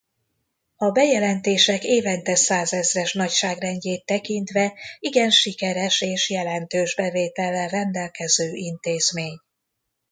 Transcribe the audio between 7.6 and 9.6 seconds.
rendelkező intézmény.